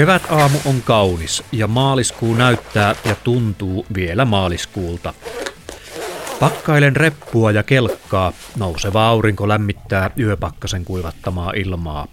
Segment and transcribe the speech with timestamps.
[0.00, 5.14] Kevät aamu on kaunis ja maaliskuu näyttää ja tuntuu vielä maaliskuulta.
[6.40, 12.06] Pakkailen reppua ja kelkkaa, nouseva aurinko lämmittää yöpakkasen kuivattamaa ilmaa.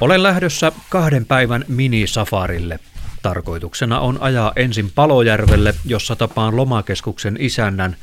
[0.00, 2.80] Olen lähdössä kahden päivän minisafarille.
[3.22, 7.96] Tarkoituksena on ajaa ensin Palojärvelle, jossa tapaan lomakeskuksen isännän,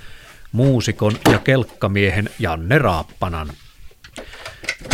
[0.52, 3.48] muusikon ja kelkkamiehen Janne Raappanan.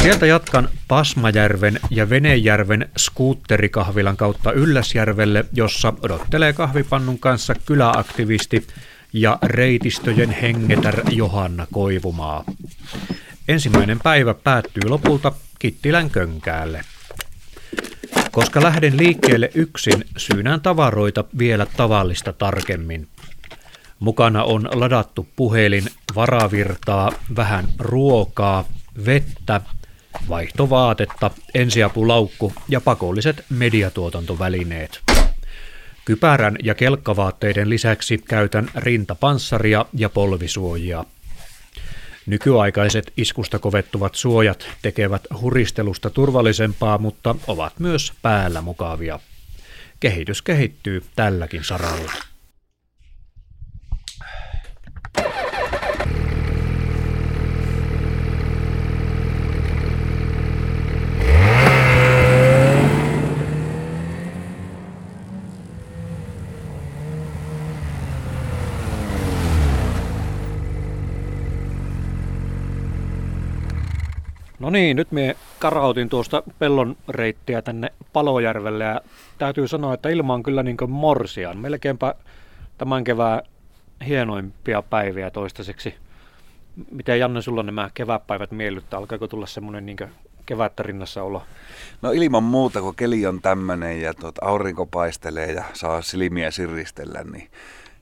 [0.02, 8.67] Sieltä jatkan Pasmajärven ja Venejärven skuutterikahvilan kautta Ylläsjärvelle, jossa odottelee kahvipannun kanssa kyläaktivisti
[9.14, 12.44] ja reitistöjen hengetär Johanna Koivumaa.
[13.47, 16.81] Ensimmäinen päivä päättyy lopulta Kittilän könkäälle.
[18.31, 23.08] Koska lähden liikkeelle yksin, syynään tavaroita vielä tavallista tarkemmin.
[24.00, 28.66] Mukana on ladattu puhelin, varavirtaa, vähän ruokaa,
[29.06, 29.61] vettä,
[30.30, 35.00] vaihtovaatetta, ensiapulaukku ja pakolliset mediatuotantovälineet.
[36.06, 41.06] Kypärän ja kelkkavaatteiden lisäksi käytän rintapanssaria ja polvisuojia.
[42.25, 49.20] Nykyaikaiset iskusta kovettuvat suojat tekevät huristelusta turvallisempaa, mutta ovat myös päällä mukavia.
[50.00, 52.12] Kehitys kehittyy tälläkin saralla.
[74.69, 79.02] No niin, nyt me karautin tuosta pellon reittiä tänne Palojärvelle ja
[79.38, 81.57] täytyy sanoa, että ilma on kyllä niin kuin morsian.
[81.57, 82.16] Melkeinpä
[82.78, 83.41] tämän kevään
[84.07, 85.96] hienoimpia päiviä toistaiseksi.
[86.91, 89.00] Miten Janne, sulla nämä kevätpäivät miellyttää?
[89.00, 89.97] Alkaako tulla semmoinen niin
[90.46, 91.44] kevättä rinnassa olo?
[92.01, 97.24] No ilman muuta, kun keli on tämmöinen ja tuot aurinko paistelee ja saa silmiä siristellä,
[97.31, 97.50] niin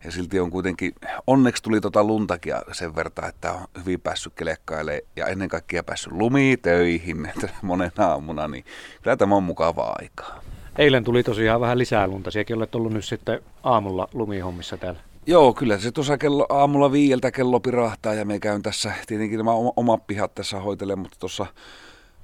[0.07, 0.93] ja silti on kuitenkin,
[1.27, 6.13] onneksi tuli tota luntakin sen verran, että on hyvin päässyt kelekkailemaan ja ennen kaikkea päässyt
[6.13, 7.31] lumitöihin
[7.61, 8.65] monen aamuna, niin
[9.01, 10.41] kyllä tämä on mukavaa aikaa.
[10.77, 14.99] Eilen tuli tosiaan vähän lisää lunta, siekin olet ollut nyt sitten aamulla lumihommissa täällä.
[15.25, 19.51] Joo, kyllä se tuossa kello, aamulla viieltä kello pirahtaa ja me käyn tässä, tietenkin nämä
[19.75, 21.45] omat pihat tässä hoitelen, mutta tuossa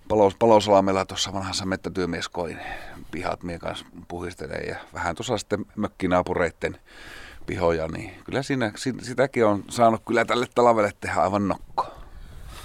[0.08, 2.60] Palos, Palosalamella tuossa vanhassa mettätyömieskoin
[3.12, 6.78] pihat mie kanssa puhistelee ja vähän tuossa sitten mökkinaapureitten
[7.46, 8.72] pihoja, niin kyllä siinä,
[9.02, 11.94] sitäkin on saanut kyllä tälle talvelle tehdä aivan nokko.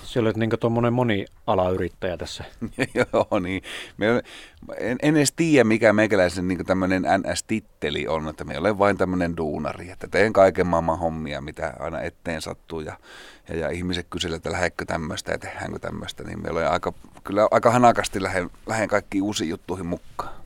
[0.08, 2.44] Se olet niin tuommoinen moni-alayrittäjä tässä.
[2.94, 3.62] Joo, niin.
[3.96, 4.06] Me,
[4.78, 9.36] en, en edes tiedä, mikä meikäläisen niin tämmöinen NS-titteli on, että me olen vain tämmöinen
[9.36, 12.96] duunari, että teen kaiken maailman hommia, mitä aina eteen sattuu, ja,
[13.48, 16.92] ja, ja ihmiset kyselevät, että lähdekö tämmöistä ja tehdäänkö tämmöistä, niin me olen aika,
[17.24, 20.37] kyllä aika hanakasti lähden, lähden kaikkiin uusiin juttuihin mukaan.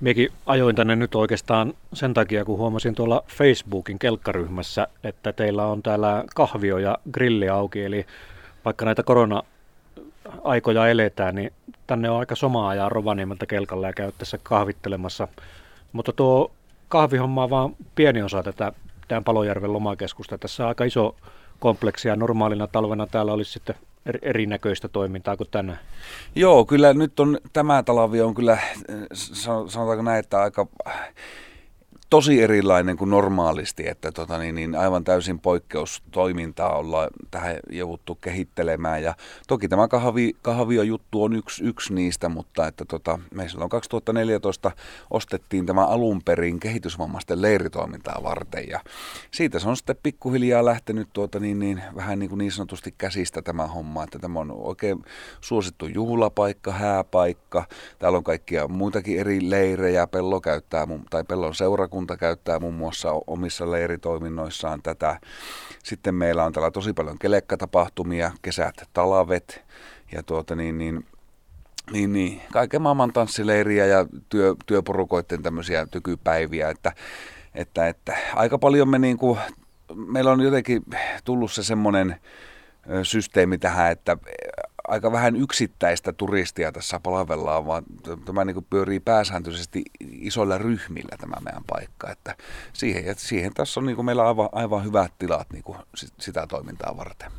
[0.00, 5.82] Miekin ajoin tänne nyt oikeastaan sen takia, kun huomasin tuolla Facebookin kelkkaryhmässä, että teillä on
[5.82, 8.06] täällä kahvio ja grilli auki, eli
[8.64, 11.52] vaikka näitä korona-aikoja eletään, niin
[11.86, 15.28] tänne on aika somaa ajaa Rovaniemeltä kelkalla ja käy tässä kahvittelemassa.
[15.92, 16.50] Mutta tuo
[16.88, 18.72] kahvihomma on vaan pieni osa tätä
[19.08, 20.38] tämän Palojärven lomakeskusta.
[20.38, 21.16] Tässä on aika iso
[21.58, 23.76] kompleksi ja normaalina talvena täällä olisi sitten
[24.22, 25.78] erinäköistä toimintaa kuin tänään?
[26.34, 28.58] Joo, kyllä nyt on, tämä talvi on kyllä,
[29.12, 30.66] sanotaanko näin, että aika
[32.14, 39.02] tosi erilainen kuin normaalisti, että tota, niin, niin aivan täysin poikkeustoimintaa ollaan tähän jouduttu kehittelemään.
[39.02, 39.14] Ja
[39.48, 44.70] toki tämä kahvi, kahvio-juttu on yksi, yksi niistä, mutta että tota, me silloin 2014
[45.10, 48.68] ostettiin tämä alun perin kehitysvammaisten leiritoimintaa varten.
[48.68, 48.80] Ja
[49.30, 53.42] siitä se on sitten pikkuhiljaa lähtenyt tuota, niin, niin, vähän niin, kuin niin sanotusti käsistä
[53.42, 55.04] tämä homma, että tämä on oikein
[55.40, 57.64] suosittu juhlapaikka, hääpaikka.
[57.98, 63.10] Täällä on kaikkia muitakin eri leirejä, pello käyttää, tai pellon seurakunta seurakunta käyttää muun muassa
[63.26, 65.20] omissa leiritoiminnoissaan tätä.
[65.82, 69.62] Sitten meillä on täällä tosi paljon kelekkatapahtumia, kesät, talvet
[70.12, 71.06] ja tuota niin, niin
[71.92, 76.92] niin, niin, kaiken maailman tanssileiriä ja työ, työporukoiden tämmöisiä tykypäiviä, että,
[77.54, 79.38] että, että aika paljon me niin kuin,
[79.94, 80.82] meillä on jotenkin
[81.24, 82.16] tullut se semmoinen
[83.02, 84.16] systeemi tähän, että
[84.88, 87.84] aika vähän yksittäistä turistia tässä palvellaan, vaan
[88.24, 92.10] tämä niin kuin pyörii pääsääntöisesti isoilla ryhmillä tämä meidän paikka.
[92.10, 92.36] Että
[92.72, 95.78] siihen, siihen tässä on niin kuin meillä aivan, aivan hyvät tilat niin kuin
[96.20, 97.32] sitä toimintaa varten.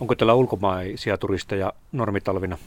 [0.00, 2.58] Onko teillä ulkomaisia turisteja normitalvina?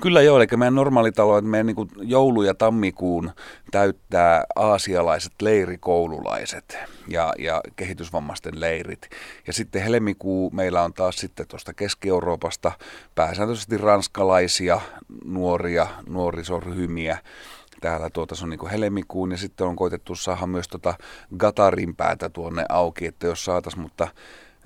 [0.00, 3.30] Kyllä joo, eli meidän normaalitalo, että meidän niin joulu- ja tammikuun
[3.70, 6.78] täyttää aasialaiset leirikoululaiset
[7.08, 9.08] ja, ja kehitysvammaisten leirit.
[9.46, 12.72] Ja sitten helmikuu meillä on taas sitten tuosta Keski-Euroopasta
[13.14, 14.80] pääsääntöisesti ranskalaisia
[15.24, 17.18] nuoria, nuorisoryhmiä
[17.80, 20.94] täällä tuota, se on niin helmikuun ja sitten on koitettu saada myös tota
[21.38, 24.08] Gatarin päätä tuonne auki, että jos saatas, mutta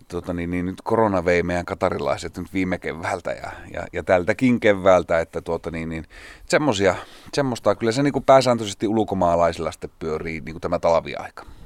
[0.08, 4.60] tota, niin, niin, nyt korona vei meidän katarilaiset nyt viime keväältä ja, ja, ja tältäkin
[4.60, 6.04] keväältä, että tuota, niin, niin,
[6.48, 6.94] semmosia,
[7.34, 11.57] semmoista kyllä se niin kuin pääsääntöisesti ulkomaalaisilla sitten pyörii niin kuin tämä talviaika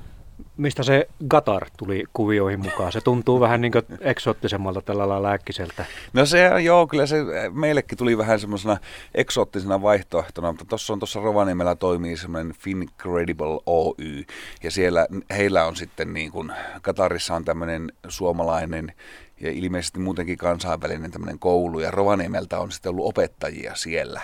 [0.56, 2.92] mistä se Gatar tuli kuvioihin mukaan?
[2.92, 5.84] Se tuntuu vähän niin kuin eksoottisemmalta tällä lailla lääkkiseltä.
[6.12, 7.16] No se, joo, kyllä se
[7.52, 8.76] meillekin tuli vähän semmoisena
[9.14, 14.24] eksoottisena vaihtoehtona, mutta tuossa on tuossa Rovaniemellä toimii semmoinen Fincredible Oy,
[14.62, 15.06] ja siellä
[15.36, 16.52] heillä on sitten niin kuin,
[16.82, 18.92] Katarissa on tämmöinen suomalainen
[19.40, 24.22] ja ilmeisesti muutenkin kansainvälinen tämmöinen koulu, ja Rovaniemeltä on sitten ollut opettajia siellä.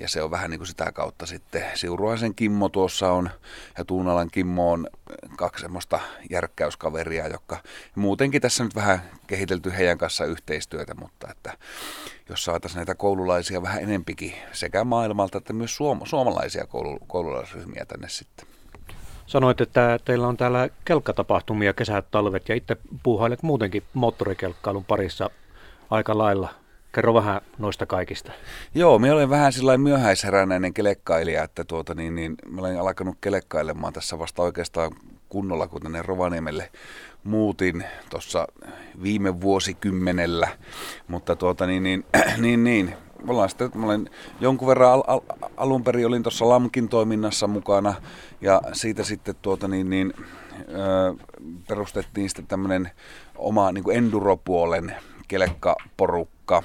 [0.00, 1.62] Ja se on vähän niin kuin sitä kautta sitten.
[1.74, 3.30] Siuruaisen Kimmo tuossa on,
[3.78, 4.86] ja Tuunalan Kimmo on
[5.36, 6.00] kaksi semmoista
[6.30, 7.56] järkkäyskaveria, jotka
[7.94, 11.58] muutenkin tässä nyt vähän kehitelty heidän kanssa yhteistyötä, mutta että
[12.28, 18.08] jos saataisiin näitä koululaisia vähän enempikin sekä maailmalta että myös suom- suomalaisia koulu- koululaisryhmiä tänne
[18.08, 18.46] sitten.
[19.26, 25.30] Sanoit, että teillä on täällä kelkkatapahtumia kesät, talvet ja itse puuhailet muutenkin moottorikelkkailun parissa
[25.90, 26.63] aika lailla.
[26.94, 28.32] Kerro vähän noista kaikista.
[28.74, 33.92] Joo, minä olen vähän sellainen myöhäisheränäinen kelekkailija, että tuota, niin, niin, mä olen alkanut kelekkailemaan
[33.92, 34.92] tässä vasta oikeastaan
[35.28, 36.70] kunnolla, kun tänne Rovaniemelle
[37.24, 38.46] muutin tuossa
[39.02, 40.48] viime vuosikymmenellä.
[41.08, 42.04] Mutta tuota, niin, niin,
[42.38, 42.94] niin, niin
[43.28, 44.10] ollaan sitten, mä olen
[44.40, 45.20] jonkun verran al, al,
[45.56, 47.94] alun perin olin tuossa LAMKin toiminnassa mukana
[48.40, 50.14] ja siitä sitten tuota niin, niin
[50.58, 51.14] ö,
[51.68, 52.90] perustettiin sitten tämmöinen
[53.36, 54.94] oma niin enduropuolen
[55.28, 56.62] kelekkaporukka.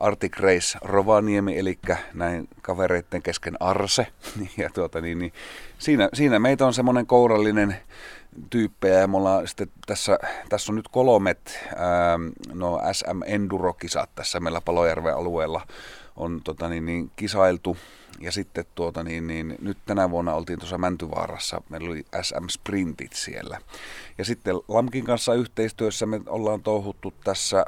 [0.00, 1.78] Arctic Race Rovaniemi, eli
[2.14, 4.06] näin kavereiden kesken Arse.
[4.56, 5.32] Ja tuota, niin, niin,
[5.78, 7.76] siinä, siinä meitä on semmoinen kourallinen
[8.50, 10.18] tyyppejä ja me ollaan sitten tässä,
[10.48, 11.58] tässä on nyt kolmet
[12.52, 15.66] no SM Enduro-kisat tässä meillä Palojärven alueella
[16.16, 17.76] on tota, niin, niin, kisailtu
[18.20, 23.12] ja sitten tuota, niin, niin, nyt tänä vuonna oltiin tuossa Mäntyvaarassa, meillä oli SM Sprintit
[23.12, 23.60] siellä.
[24.18, 27.64] Ja sitten Lamkin kanssa yhteistyössä me ollaan touhuttu tässä,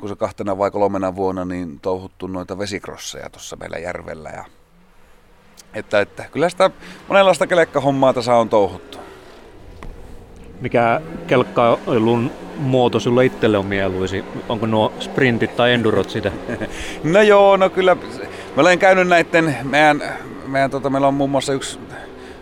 [0.00, 4.30] kun se kahtena vai kolmena vuonna, niin touhuttu noita vesikrosseja tuossa meillä järvellä.
[4.30, 4.44] Ja,
[5.74, 6.70] että, että kyllä sitä
[7.08, 8.98] monenlaista kelekkahommaa tässä on touhuttu.
[10.60, 14.24] Mikä kelkkailun muoto sulle itselle on mieluisi?
[14.48, 16.32] Onko nuo sprintit tai endurot sitä?
[17.12, 17.94] no joo, no kyllä.
[18.56, 20.02] Mä olen käynyt näiden, meidän,
[20.46, 21.78] meidän tota, meillä on muun muassa yksi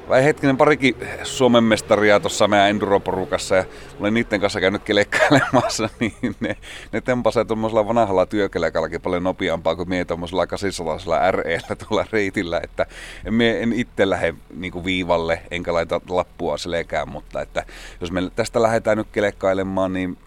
[0.08, 3.64] vai hetkinen parikin Suomen mestaria tuossa meidän enduroporukassa ja
[4.00, 6.56] olen niiden kanssa käynyt kelekkailemassa, niin ne,
[6.92, 12.86] ne tempasee tuommoisella vanhalla työkelekallakin paljon nopeampaa kuin mie tuommoisella 800 REllä tuolla reitillä, että
[13.30, 17.64] mie en itse lähde niin viivalle enkä laita lappua selkään, mutta että
[18.00, 20.18] jos me tästä lähdetään nyt kelekkailemaan, niin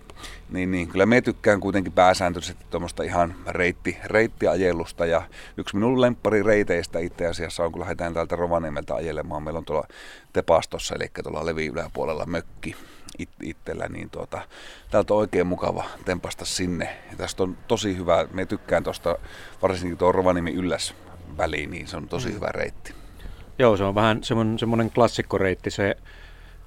[0.52, 5.22] niin, niin, kyllä me tykkään kuitenkin pääsääntöisesti tuommoista ihan reitti, reittiajelusta ja
[5.58, 9.44] yksi minun lemppari reiteistä itse asiassa on, kun lähdetään täältä Rovaniemeltä ajelemaan.
[9.44, 9.88] Meillä on tuolla
[10.34, 12.76] Tepastossa, eli tuolla Levi yläpuolella mökki
[13.20, 14.42] it, itsellä, niin tuota,
[14.92, 16.98] täältä on oikein mukava tempasta sinne.
[17.12, 19.18] Ja tästä on tosi hyvä, me tykkään tuosta
[19.62, 20.96] varsinkin tuo Rovaniemen ylläs
[21.38, 22.36] väliin, niin se on tosi mm.
[22.36, 22.94] hyvä reitti.
[23.60, 25.98] Joo, se on vähän semmoinen, semmoinen klassikkoreitti, se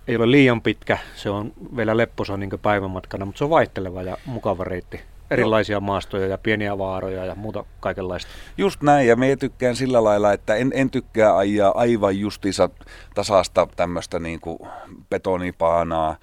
[0.08, 4.16] ei ole liian pitkä, se on vielä lepposa niin päivämatkana, mutta se on vaihteleva ja
[4.26, 5.00] mukava reitti.
[5.30, 8.30] Erilaisia maastoja ja pieniä vaaroja ja muuta kaikenlaista.
[8.58, 12.70] Just näin, ja me tykkään sillä lailla, että en, en tykkää ajaa aivan justiinsa
[13.14, 14.40] tasasta tämmöistä niin
[15.10, 16.16] betonipaanaa,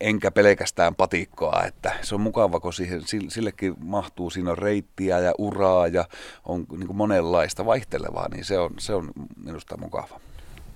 [0.00, 5.32] enkä pelkästään patikkoa, että se on mukava, kun siihen, sillekin mahtuu, siinä on reittiä ja
[5.38, 6.04] uraa ja
[6.44, 9.10] on niin monenlaista vaihtelevaa, niin se on, se on
[9.44, 10.20] minusta mukava.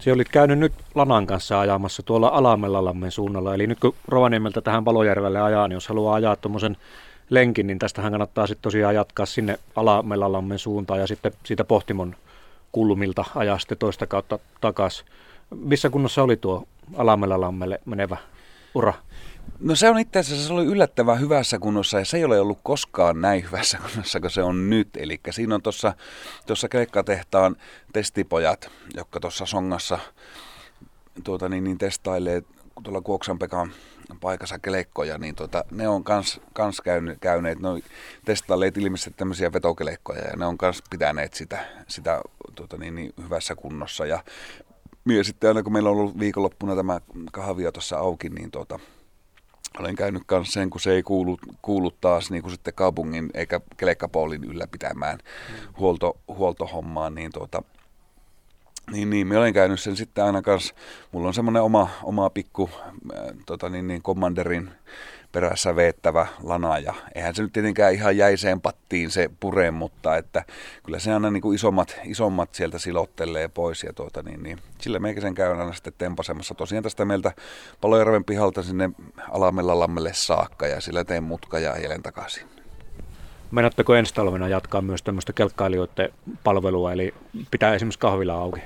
[0.05, 3.55] Se oli käynyt nyt Lanan kanssa ajamassa tuolla Alamellalammen suunnalla.
[3.55, 6.77] Eli nyt kun Rovaniemeltä tähän Palojärvelle ajaa, niin jos haluaa ajaa tuommoisen
[7.31, 12.17] lenkin, niin tästähän kannattaa sitten tosiaan jatkaa sinne Alamellalammen suuntaan ja sitten siitä Pohtimon
[12.73, 15.07] kulmilta ajaa sitten toista kautta takaisin.
[15.55, 16.65] Missä kunnossa oli tuo
[16.97, 18.17] Alamellalammelle menevä
[18.75, 18.95] ura?
[19.61, 22.59] No se on itse asiassa se oli yllättävän hyvässä kunnossa ja se ei ole ollut
[22.63, 24.89] koskaan näin hyvässä kunnossa kuin se on nyt.
[24.97, 25.95] Eli siinä on tuossa,
[26.47, 27.57] tuossa keikkatehtaan
[27.93, 29.99] testipojat, jotka tuossa Songassa
[31.25, 32.43] tuota, niin, niin testailee
[32.83, 33.73] tuolla Kuoksan Pekan
[34.21, 37.79] paikassa kelekkoja, niin tuota, ne on kans, kans käyneet, käyneet no,
[38.25, 42.21] testailleet ilmeisesti tämmöisiä vetokelekkoja ja ne on kans pitäneet sitä, sitä
[42.55, 44.07] tuota, niin, niin, hyvässä kunnossa.
[44.07, 44.25] Ja,
[45.09, 47.01] ja sitten aina kun meillä on ollut viikonloppuna tämä
[47.33, 48.79] kahvia tuossa auki, niin tuota,
[49.81, 53.61] olen käynyt kanssa sen, kun se ei kuulu, kuulu taas niin kuin sitten kaupungin eikä
[53.77, 55.55] kelekkapoolin ylläpitämään mm.
[55.79, 57.63] huolto, huoltohommaan, niin tuota,
[58.91, 60.75] niin, niin, me olen käynyt sen sitten aina kanssa.
[61.13, 62.71] Mulla on semmoinen oma, oma pikku
[63.17, 64.71] äh, tota niin, niin, commanderin
[65.35, 70.45] perässä veettävä lana ja eihän se nyt tietenkään ihan jäiseen pattiin se pure, mutta että
[70.83, 74.99] kyllä se aina niin kuin isommat, isommat sieltä silottelee pois ja tuota, niin, niin, sillä
[74.99, 77.33] meikäisen käyn aina sitten tempasemassa tosiaan tästä meiltä
[77.81, 78.91] Palojärven pihalta sinne
[79.31, 82.54] Alamella lammelle saakka ja sillä teen mutka ja ajelen takaisin.
[83.51, 86.09] Meinatteko ensi talvena jatkaa myös tämmöistä kelkkailijoiden
[86.45, 87.15] palvelua, eli
[87.51, 88.61] pitää esimerkiksi kahvila auki?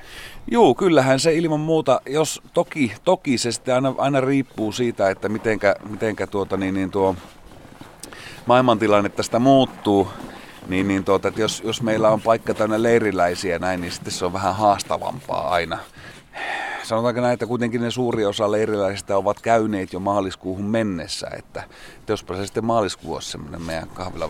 [0.50, 5.28] Joo, kyllähän se ilman muuta, jos toki, toki se sitten aina, aina riippuu siitä, että
[5.28, 7.16] mitenkä, mitenkä tuota, niin, niin tuo
[8.46, 10.08] maailmantilanne tästä muuttuu,
[10.68, 14.24] niin, niin tuota, että jos, jos meillä on paikka täynnä leiriläisiä näin, niin sitten se
[14.24, 15.78] on vähän haastavampaa aina
[16.88, 21.62] sanotaanko näin, että kuitenkin ne suuri osa leiriläisistä ovat käyneet jo maaliskuuhun mennessä, että,
[21.98, 24.28] että jospa se sitten maaliskuu olisi semmoinen meidän kahvila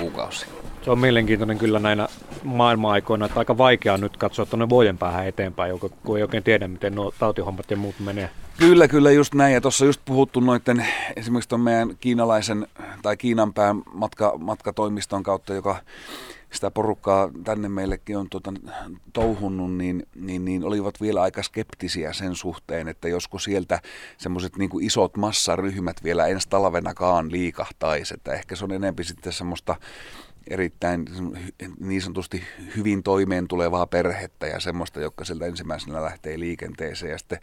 [0.00, 0.46] kuukausi.
[0.82, 2.08] Se on mielenkiintoinen kyllä näinä
[2.44, 6.94] maailma-aikoina, että aika vaikea nyt katsoa tuonne vuoden päähän eteenpäin, kun ei oikein tiedä, miten
[6.94, 8.30] nuo tautihommat ja muut menee.
[8.58, 9.54] Kyllä, kyllä, just näin.
[9.54, 10.86] Ja tuossa just puhuttu noiden,
[11.16, 12.66] esimerkiksi tuon meidän kiinalaisen
[13.02, 15.76] tai Kiinan pään matka, matkatoimiston kautta, joka
[16.52, 18.52] sitä porukkaa tänne meillekin on tuota,
[19.12, 23.80] touhunnut, niin, niin, niin olivat vielä aika skeptisiä sen suhteen, että josko sieltä
[24.18, 28.14] semmoiset niin isot massaryhmät vielä ensi talvenakaan liikahtaisi.
[28.14, 29.76] Että ehkä se on enempi sitten semmoista
[30.50, 31.04] erittäin
[31.80, 32.42] niin sanotusti
[32.76, 37.38] hyvin toimeen tulevaa perhettä ja semmoista, joka sieltä ensimmäisenä lähtee liikenteeseen ja sitten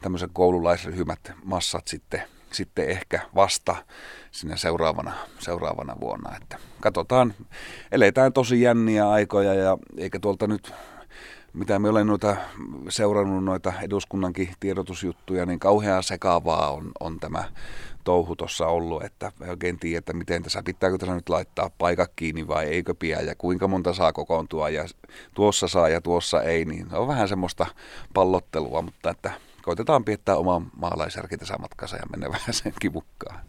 [0.00, 3.76] tämmöiset koululaisryhmät, massat sitten sitten ehkä vasta
[4.30, 6.36] sinne seuraavana, seuraavana vuonna.
[6.36, 7.34] Että katsotaan,
[7.92, 10.72] eletään tosi jänniä aikoja ja eikä tuolta nyt
[11.52, 12.36] mitä me olen noita
[12.88, 17.44] seurannut noita eduskunnankin tiedotusjuttuja, niin kauhean sekaavaa on, on tämä
[18.04, 22.48] touhu tuossa ollut, että oikein tiedä, että miten tässä, pitääkö tässä nyt laittaa paikat kiinni
[22.48, 24.84] vai eikö pidä ja kuinka monta saa kokoontua ja
[25.34, 27.66] tuossa saa ja tuossa ei, niin on vähän semmoista
[28.14, 33.40] pallottelua, mutta että koitetaan piettää oma maalaisjärki tässä matkassa ja mennä vähän sen kivukkaan.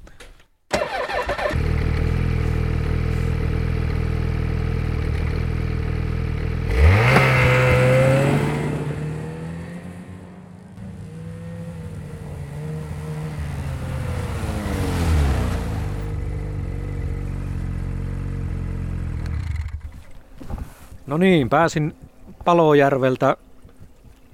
[21.10, 21.96] No niin, pääsin
[22.46, 23.38] Palojärveltä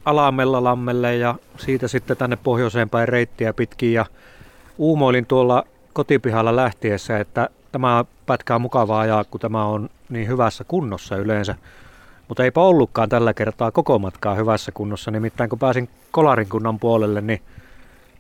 [0.06, 4.06] Alamella-lammelle ja siitä sitten tänne pohjoiseen päin reittiä pitkin ja
[4.78, 10.64] uumoilin tuolla kotipihalla lähtiessä, että tämä pätkä on mukavaa ajaa, kun tämä on niin hyvässä
[10.64, 11.56] kunnossa yleensä.
[12.28, 17.22] Mutta eipä ollutkaan tällä kertaa koko matkaa hyvässä kunnossa, nimittäin kun pääsin Kolarin kunnan puolelle,
[17.22, 17.42] niin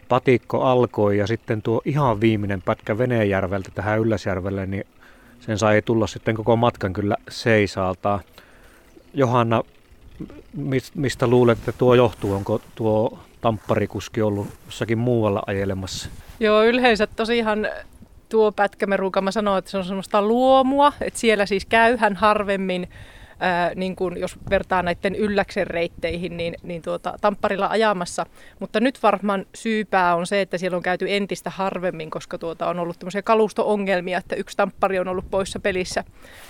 [0.10, 4.86] patikko alkoi ja sitten tuo ihan viimeinen pätkä Venejärveltä tähän Ylläsjärvelle, niin
[5.39, 8.20] sen sai tulla sitten koko matkan kyllä seisaaltaan.
[9.13, 9.63] Johanna
[10.96, 12.34] mistä luulette tuo johtuu?
[12.34, 16.10] Onko tuo tampparikuski ollut jossakin muualla ajelemassa?
[16.40, 17.68] Joo, yleensä tosiaan
[18.30, 18.98] tuo pätkä me
[19.32, 22.90] sanoo, että se on semmoista luomua, että siellä siis käyhän harvemmin
[23.39, 28.25] ää, niin kun jos vertaa näiden ylläksen reitteihin, niin, niin tuota, Tampparilla ajamassa.
[28.60, 32.80] Mutta nyt varmaan syypää on se, että siellä on käyty entistä harvemmin, koska tuota, on
[32.80, 36.04] ollut tämmöisiä kalusto-ongelmia, että yksi Tamppari on ollut poissa pelissä,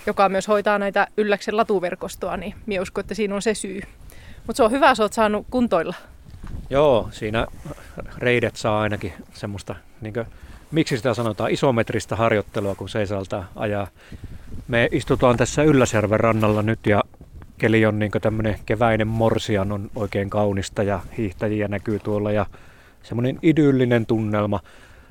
[0.06, 3.80] joka myös hoitaa näitä ylläksen latuverkostoa, niin minä uskon, että siinä on se syy.
[4.46, 5.94] Mutta se on hyvä, että olet saanut kuntoilla.
[6.70, 7.46] Joo, siinä
[8.18, 10.14] reidet saa ainakin semmoista, niin
[10.70, 13.86] miksi sitä sanotaan, isometristä harjoittelua, kun seisaltaa ajaa
[14.68, 17.02] me istutaan tässä Ylläsjärven rannalla nyt ja
[17.58, 22.46] keli on niin tämmöinen keväinen morsian on oikein kaunista ja hiihtäjiä näkyy tuolla ja
[23.02, 24.60] semmoinen idyllinen tunnelma.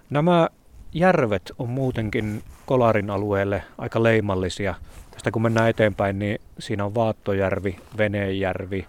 [0.10, 0.50] Nämä
[0.94, 4.76] järvet on muutenkin Kolarin alueelle aika leimallisia.
[5.12, 8.86] Tästä kun mennään eteenpäin, niin siinä on Vaattojärvi, Venejärvi,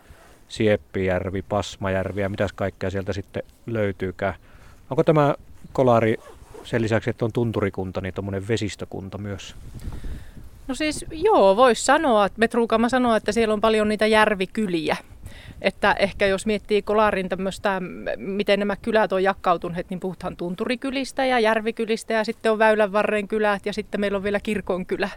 [0.48, 4.34] Sieppijärvi, Pasmajärvi ja mitäs kaikkea sieltä sitten löytyykään.
[4.90, 5.34] Onko tämä
[5.72, 6.16] Kolari
[6.66, 9.54] sen lisäksi, että on tunturikunta, niin tuommoinen vesistökunta myös?
[10.68, 14.96] No siis joo, voisi sanoa, että Metruukama sanoo, että siellä on paljon niitä järvikyliä.
[15.62, 17.82] Että ehkä jos miettii Kolarin tämmöistä,
[18.16, 23.66] miten nämä kylät on jakkautuneet, niin puhutaan tunturikylistä ja järvikylistä ja sitten on Väylänvarren kylät
[23.66, 25.08] ja sitten meillä on vielä kirkonkylä.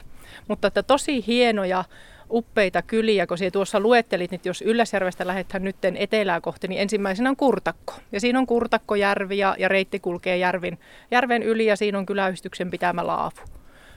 [0.48, 1.84] Mutta että tosi hienoja
[2.32, 7.30] uppeita kyliä, kun siellä tuossa luettelit, että jos Ylläsjärvestä lähdetään nyt etelää kohti, niin ensimmäisenä
[7.30, 7.94] on Kurtakko.
[8.12, 10.80] Ja siinä on Kurtakkojärvi ja, ja reitti kulkee järvin,
[11.12, 13.40] järven yli ja siinä on kyläyhdistyksen pitämä laavu.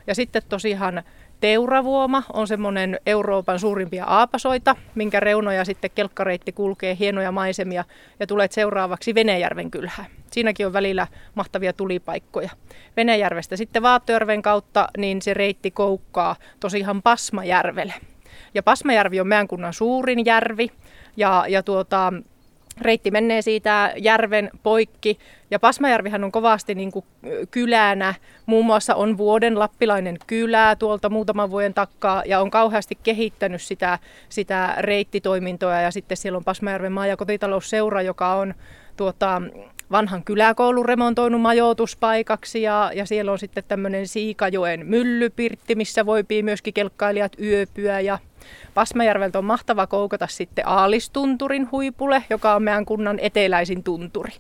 [0.07, 1.03] Ja sitten tosiaan
[1.41, 7.85] Teuravuoma on semmoinen Euroopan suurimpia aapasoita, minkä reunoja sitten kelkkareitti kulkee, hienoja maisemia
[8.21, 10.07] ja tulet seuraavaksi Venäjärven kylään.
[10.33, 12.51] Siinäkin on välillä mahtavia tulipaikkoja.
[12.97, 17.95] Venäjärvestä sitten Vaattojärven kautta niin se reitti koukkaa tosiaan Pasmajärvelle.
[18.55, 20.71] Ja Pasmajärvi on meidän kunnan suurin järvi
[21.17, 22.13] ja, ja tuota,
[22.81, 25.19] reitti menee siitä järven poikki.
[25.51, 27.05] Ja Pasmajärvihän on kovasti niin kuin
[27.51, 28.15] kylänä.
[28.47, 33.99] Muun muassa on vuoden lappilainen kylä tuolta muutaman vuoden takkaa ja on kauheasti kehittänyt sitä,
[34.29, 35.81] sitä reittitoimintoa.
[35.81, 38.55] Ja sitten siellä on Pasmajärven maa- ja kotitalousseura, joka on
[38.97, 39.43] tuota,
[39.91, 46.75] vanhan kyläkoulun remontoinut majoituspaikaksi ja, ja siellä on sitten tämmöinen Siikajoen myllypirtti, missä voipii myöskin
[46.75, 48.19] kelkkailijat yöpyä ja
[48.75, 54.33] Pasmajärveltä on mahtava koukata sitten Aalistunturin huipulle, joka on meidän kunnan eteläisin tunturi.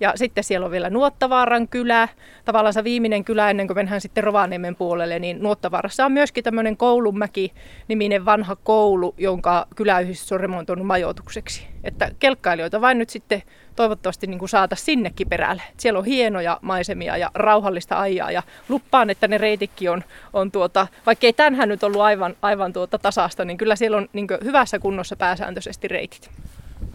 [0.00, 2.08] Ja sitten siellä on vielä Nuottavaaran kylä,
[2.44, 6.76] tavallaan se viimeinen kylä ennen kuin mennään sitten Rovaniemen puolelle, niin Nuottavaarassa on myöskin tämmöinen
[6.76, 11.66] Koulunmäki-niminen vanha koulu, jonka kyläyhdistys on remontoinut majoitukseksi.
[11.84, 13.42] Että kelkkailijoita vain nyt sitten
[13.80, 15.62] toivottavasti niin kuin saata sinnekin perälle.
[15.76, 20.86] Siellä on hienoja maisemia ja rauhallista ajaa ja luppaan, että ne reitikki on, on tuota,
[21.06, 24.78] vaikka ei tänään nyt ollut aivan, aivan tuota tasasta, niin kyllä siellä on niin hyvässä
[24.78, 26.30] kunnossa pääsääntöisesti reitit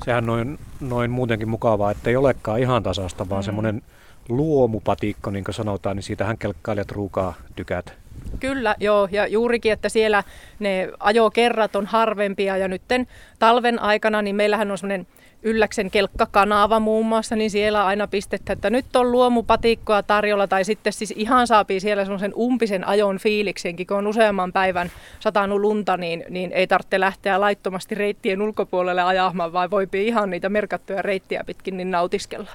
[0.06, 3.46] sehän noin, noin muutenkin mukavaa, että ei olekaan ihan tasasta, vaan mm.
[3.46, 3.82] semmoinen
[4.30, 7.94] luomupatikko, niin kuin sanotaan, niin siitähän kelkkailijat ruukaa tykät.
[8.40, 10.24] Kyllä, joo, ja juurikin, että siellä
[10.60, 13.08] ne ajokerrat on harvempia, ja nytten
[13.40, 15.08] talven aikana, niin meillähän on semmoinen
[15.44, 20.94] Ylläksen kelkkakanava muun muassa, niin siellä aina pistettä, että nyt on luomupatikkoa tarjolla, tai sitten
[20.94, 26.24] siis ihan saapii siellä semmoisen umpisen ajon fiiliksenkin, kun on useamman päivän satanut lunta, niin,
[26.30, 31.78] niin ei tarvitse lähteä laittomasti reittien ulkopuolelle ajamaan, vaan voi ihan niitä merkattuja reittiä pitkin
[31.78, 32.52] niin nautiskella.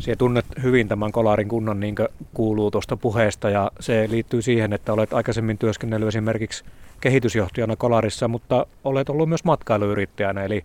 [0.00, 1.94] Sinä tunnet hyvin tämän Kolarin kunnan, niin
[2.34, 6.64] kuuluu tuosta puheesta, ja se liittyy siihen, että olet aikaisemmin työskennellyt esimerkiksi
[7.00, 10.64] kehitysjohtajana Kolarissa, mutta olet ollut myös matkailuyrittäjänä, eli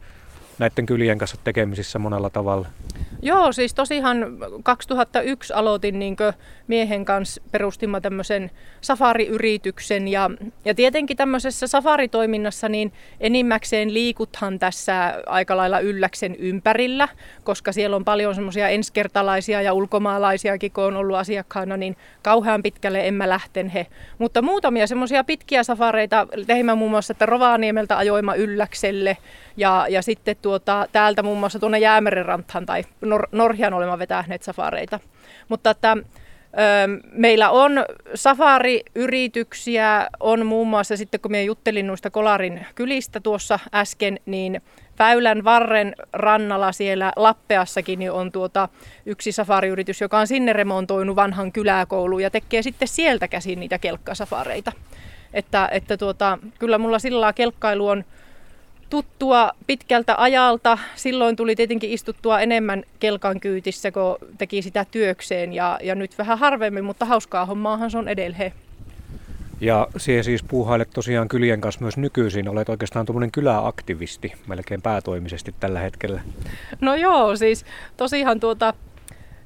[0.59, 2.67] näiden kylien kanssa tekemisissä monella tavalla?
[3.21, 6.17] Joo, siis tosiaan 2001 aloitin niin
[6.67, 10.31] miehen kanssa, perustimme tämmöisen safariyrityksen ja,
[10.65, 17.07] ja tietenkin tämmöisessä safaritoiminnassa niin enimmäkseen liikuthan tässä aika lailla ylläksen ympärillä,
[17.43, 23.07] koska siellä on paljon semmoisia ensikertalaisia ja ulkomaalaisiakin, kun on ollut asiakkaana, niin kauhean pitkälle
[23.07, 23.87] en mä lähten he.
[24.17, 29.17] Mutta muutamia semmoisia pitkiä safareita teimme muun muassa, että Rovaniemeltä ajoima ylläkselle
[29.57, 32.25] ja, ja sitten tuota, täältä muun muassa tuonne Jäämeren
[32.65, 34.99] tai Nor- Norjan olemme vetäneet safareita.
[35.49, 35.97] Mutta että,
[37.11, 44.19] Meillä on safariyrityksiä, on muun muassa sitten kun minä juttelin noista Kolarin kylistä tuossa äsken,
[44.25, 44.61] niin
[44.99, 48.69] Väylän varren rannalla siellä Lappeassakin niin on tuota
[49.05, 54.71] yksi safariyritys, joka on sinne remontoinut vanhan kyläkoulu ja tekee sitten sieltä käsin niitä kelkkasafareita.
[55.33, 58.03] Että, että tuota, kyllä mulla sillä kelkkailu on
[58.89, 60.77] tuttua pitkältä ajalta.
[60.95, 66.39] Silloin tuli tietenkin istuttua enemmän kelkan kyytissä, kun teki sitä työkseen ja, ja nyt vähän
[66.39, 68.53] harvemmin, mutta hauskaa hommaahan se on edelleen.
[69.61, 72.49] Ja siihen siis puuhailet tosiaan kylien kanssa myös nykyisin.
[72.49, 76.21] Olet oikeastaan tuommoinen kyläaktivisti melkein päätoimisesti tällä hetkellä.
[76.81, 77.65] No joo, siis
[77.97, 78.73] tosiaan tuota,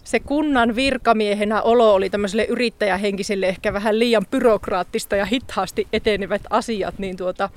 [0.03, 6.99] se kunnan virkamiehenä olo oli tämmöiselle yrittäjähenkiselle ehkä vähän liian byrokraattista ja hitaasti etenevät asiat,
[6.99, 7.49] niin tuota,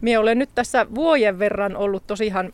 [0.00, 2.52] Mie olen nyt tässä vuoden verran ollut tosiaan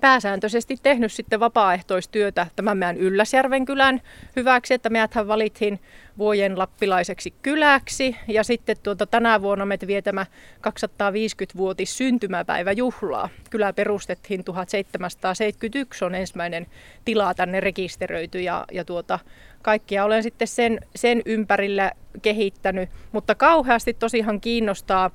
[0.00, 4.00] pääsääntöisesti tehnyt sitten vapaaehtoistyötä tämän meidän Ylläsjärven kylän
[4.36, 5.80] hyväksi, että meidäthän valittiin
[6.18, 8.16] vuoden lappilaiseksi kyläksi.
[8.28, 10.26] Ja sitten tuota, tänä vuonna me vietämä
[10.68, 13.28] 250-vuotis syntymäpäiväjuhlaa.
[13.50, 16.66] Kylä perustettiin 1771, on ensimmäinen
[17.04, 18.40] tila tänne rekisteröity.
[18.40, 19.18] Ja, ja tuota,
[19.62, 21.92] kaikkia olen sitten sen, sen ympärillä
[22.22, 25.10] kehittänyt, mutta kauheasti tosiaan kiinnostaa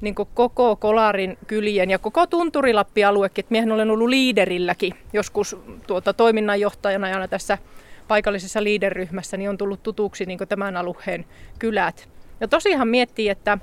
[0.00, 3.44] niin koko Kolarin kylien ja koko Tunturilappi-aluekin.
[3.44, 7.58] Et miehän olen ollut liiderilläkin joskus tuota, toiminnanjohtajana ja tässä
[8.08, 11.24] paikallisessa liiderryhmässä niin on tullut tutuksi niin tämän alueen
[11.58, 12.08] kylät.
[12.40, 13.58] Ja tosiaan miettii, että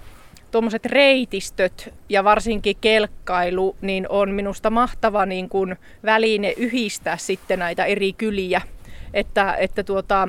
[0.52, 7.86] tuommoiset reitistöt ja varsinkin kelkkailu niin on minusta mahtava niin kuin väline yhdistää sitten näitä
[7.86, 8.62] eri kyliä.
[9.14, 10.28] Että, että tuota,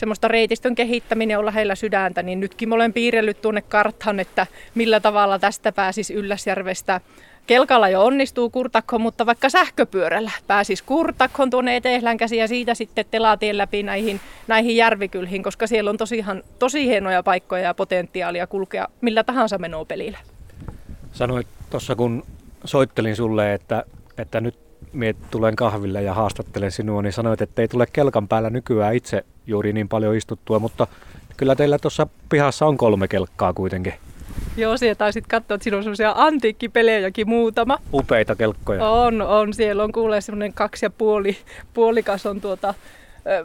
[0.00, 5.00] semmoista reitistön kehittäminen on lähellä sydäntä, niin nytkin mä olen piirrellyt tuonne karttaan, että millä
[5.00, 7.00] tavalla tästä pääsisi Ylläsjärvestä
[7.46, 13.04] kelkalla jo onnistuu kurtakkoon, mutta vaikka sähköpyörällä pääsisi kurtakkoon tuonne Etelän käsi ja siitä sitten
[13.10, 18.88] telatien läpi näihin, näihin järvikylhiin, koska siellä on tosihan, tosi hienoja paikkoja ja potentiaalia kulkea
[19.00, 19.58] millä tahansa
[19.88, 20.18] pelillä.
[21.12, 22.24] Sanoit tuossa kun
[22.64, 23.84] soittelin sulle, että,
[24.18, 28.50] että nyt miet tulen kahville ja haastattelen sinua, niin sanoit, että ei tule kelkan päällä
[28.50, 30.86] nykyään itse juuri niin paljon istuttua, mutta
[31.36, 33.94] kyllä teillä tuossa pihassa on kolme kelkkaa kuitenkin.
[34.56, 37.78] Joo, siellä taisit katsoa, että siinä on semmoisia antiikkipelejäkin muutama.
[37.92, 38.88] Upeita kelkkoja.
[38.88, 39.54] On, on.
[39.54, 41.36] Siellä on kuulee semmoinen kaksi ja puoli,
[41.74, 42.74] puolikas on tuota,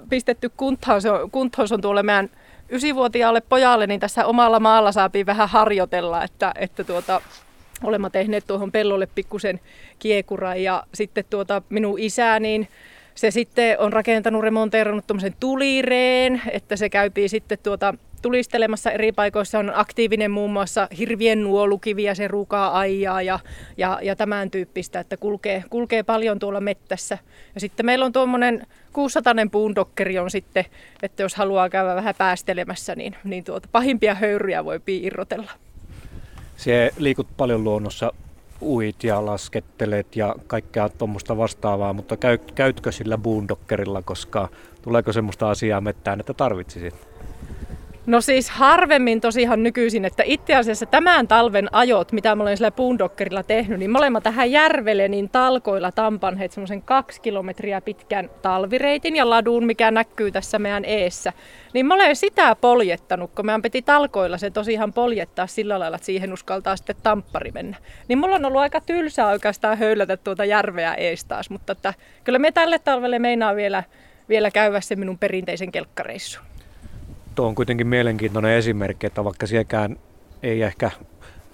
[0.10, 1.02] pistetty kuntoon.
[1.02, 2.30] Se on, kuntoon se on tuolle meidän
[2.72, 7.22] ysivuotiaalle pojalle, niin tässä omalla maalla saapii vähän harjoitella, että, että tuota,
[7.84, 9.60] olemme tehneet tuohon pellolle pikkusen
[10.00, 12.68] kiekuran ja sitten tuota minun isä, niin
[13.16, 19.60] se sitten on rakentanut, remonteerannut tuommoisen tulireen, että se käypii sitten tuota tulistelemassa eri paikoissa,
[19.60, 23.40] on aktiivinen muun muassa hirvien nuolukiviä, se ruukaa aijaa ja,
[23.78, 27.18] ja, ja tämän tyyppistä, että kulkee, kulkee paljon tuolla mettässä.
[27.56, 30.66] Ja sitten meillä on tuommoinen 600 puundokkeri on sitten,
[31.04, 35.52] että jos haluaa käydä vähän päästelemässä, niin, niin tuota, pahimpia höyryjä voi irrotella.
[36.58, 38.14] Se liikut paljon luonnossa,
[38.62, 44.50] uit ja laskettelet ja kaikkea tuommoista vastaavaa, mutta käy, käytkö sillä boondockerilla, koska
[44.82, 47.08] tuleeko semmoista asiaa mettään, että tarvitsisit?
[48.06, 52.72] No siis harvemmin tosiaan nykyisin, että itse asiassa tämän talven ajot, mitä mä olen sillä
[52.72, 59.30] Boondockerilla tehnyt, niin molemmat tähän järvelle niin talkoilla tampanheet semmoisen kaksi kilometriä pitkän talvireitin ja
[59.30, 61.34] ladun, mikä näkyy tässä meidän eessä.
[61.74, 66.06] Niin mä olen sitä poljettanut, kun meidän piti talkoilla se tosiaan poljettaa sillä lailla, että
[66.06, 67.78] siihen uskaltaa sitten tamppari mennä.
[68.08, 72.40] Niin mulla on ollut aika tylsää oikeastaan höylätä tuota järveä ees taas, mutta että kyllä
[72.40, 73.84] me tälle talvelle meinaa vielä,
[74.30, 76.55] vielä käydä se minun perinteisen kelkkareissun
[77.36, 79.98] tuo on kuitenkin mielenkiintoinen esimerkki, että vaikka sielläkään
[80.44, 80.92] ei ehkä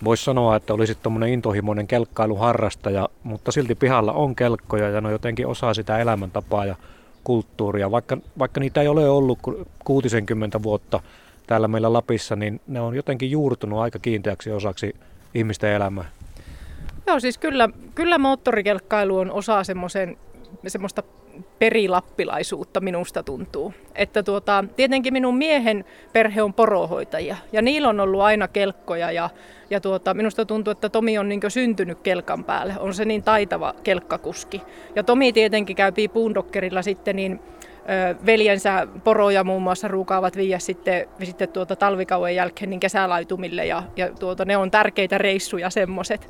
[0.04, 5.48] voisi sanoa, että olisi tuommoinen intohimoinen kelkkailuharrastaja, mutta silti pihalla on kelkkoja ja ne jotenkin
[5.48, 6.76] osa sitä elämäntapaa ja
[7.24, 7.92] kulttuuria.
[7.92, 9.40] Vaikka, vaikka niitä ei ole ollut
[9.84, 11.00] 60 vuotta
[11.48, 14.96] täällä meillä Lapissa, niin ne on jotenkin juurtunut aika kiinteäksi osaksi
[15.34, 16.06] ihmisten elämää.
[17.08, 20.18] Joo, siis kyllä, kyllä moottorikelkkailu on osa semmoisen
[20.68, 21.04] semmoista
[21.60, 23.74] perilappilaisuutta minusta tuntuu.
[23.96, 29.30] Että tuota, tietenkin minun miehen perhe on porohoitajia ja niillä on ollut aina kelkkoja ja,
[29.70, 32.76] ja tuota, minusta tuntuu, että Tomi on niin syntynyt kelkan päälle.
[32.80, 34.62] On se niin taitava kelkkakuski.
[34.96, 37.40] Ja Tomi tietenkin käypii puundokkerilla sitten niin
[38.26, 44.10] veljensä poroja muun muassa ruukaavat viiä sitten, sitten tuota talvikauden jälkeen niin kesälaitumille ja, ja
[44.20, 46.30] tuota, ne on tärkeitä reissuja semmoiset.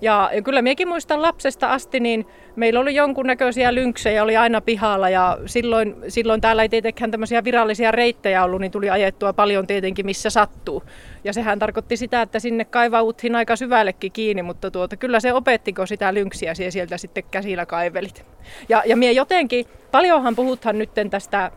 [0.00, 5.08] Ja, ja kyllä minäkin muistan lapsesta asti, niin meillä oli jonkunnäköisiä lynksejä, oli aina pihalla
[5.08, 10.06] ja silloin, silloin täällä ei tietenkään tämmöisiä virallisia reittejä ollut, niin tuli ajettua paljon tietenkin
[10.06, 10.82] missä sattuu.
[11.24, 15.86] Ja sehän tarkoitti sitä, että sinne kaivauttiin aika syvällekin kiinni, mutta tuota, kyllä se opettiko
[15.86, 18.24] sitä lynksiä sieltä sitten käsillä kaivelit.
[18.68, 21.50] Ja, ja minä jotenkin, paljonhan puhuthan nyt tästä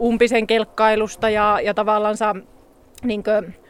[0.00, 2.16] umpisen kelkkailusta ja, ja tavallaan
[3.04, 3.63] niin kuin,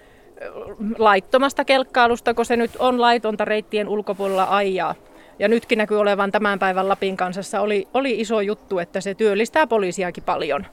[0.99, 4.95] laittomasta kelkkailusta, kun se nyt on laitonta reittien ulkopuolella ajaa.
[5.39, 9.67] Ja nytkin näkyy olevan tämän päivän Lapin kansassa oli, oli iso juttu, että se työllistää
[9.67, 10.67] poliisiakin paljon.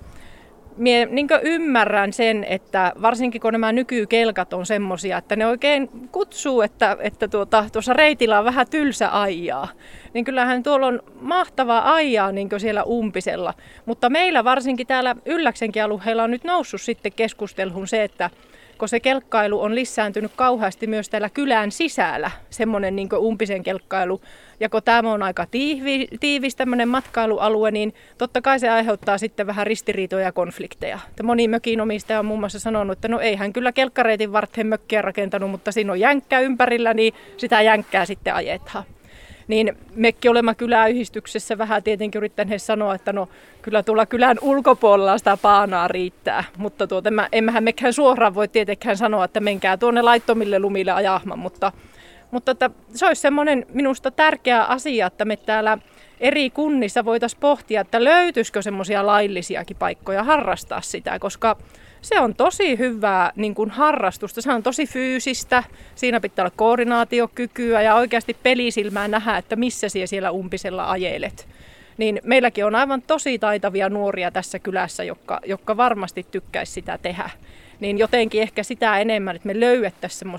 [0.78, 6.62] Mie niin ymmärrän sen, että varsinkin kun nämä nykykelkat on semmoisia, että ne oikein kutsuu,
[6.62, 9.68] että, että tuota, tuossa reitillä on vähän tylsä ajaa.
[10.14, 13.54] Niin kyllähän tuolla on mahtavaa ajaa niin siellä umpisella.
[13.86, 18.30] Mutta meillä varsinkin täällä Ylläksenkin alueella on nyt noussut sitten keskusteluun se, että
[18.82, 24.22] kun se kelkkailu on lisääntynyt kauheasti myös täällä kylän sisällä, semmoinen niin umpisen kelkkailu.
[24.60, 29.48] Ja kun tämä on aika tiivi, tiivis tämmöinen matkailualue, niin totta kai se aiheuttaa sitten
[29.48, 31.00] vähän ristiriitoja ja konflikteja.
[31.18, 34.68] Ja moni mökin omistaja on muun muassa sanonut, että no ei hän kyllä kelkkareitin varten
[34.68, 38.84] mökkiä rakentanut, mutta siinä on jänkkää ympärillä, niin sitä jänkkää sitten ajetaan
[39.48, 43.30] niin mekin olemme kyläyhdistyksessä vähän tietenkin yrittäneet sanoa, että no
[43.62, 49.26] kyllä tuolla kylän ulkopuolella sitä paanaa riittää, mutta tuota, emmehän mekään suoraan voi tietenkään sanoa,
[49.26, 51.72] että menkää tuonne laittomille lumille ajahman, mutta,
[52.32, 55.78] mutta että se olisi semmoinen minusta tärkeä asia, että me täällä
[56.20, 61.58] eri kunnissa voitaisiin pohtia, että löytyisikö semmoisia laillisiakin paikkoja harrastaa sitä, koska
[62.02, 64.42] se on tosi hyvää niin kuin harrastusta.
[64.42, 65.64] Se on tosi fyysistä,
[65.96, 71.48] siinä pitää olla koordinaatiokykyä ja oikeasti pelisilmää nähdä, että missä siellä, siellä umpisella ajelet.
[71.98, 77.30] Niin meilläkin on aivan tosi taitavia nuoria tässä kylässä, jotka, jotka varmasti tykkäisi sitä tehdä.
[77.80, 80.32] Niin jotenkin ehkä sitä enemmän, että me löydettäisiin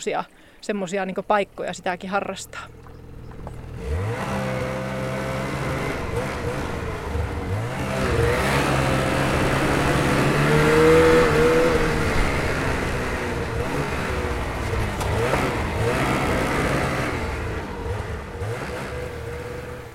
[0.61, 2.67] semmoisia niin paikkoja sitäkin harrastaa.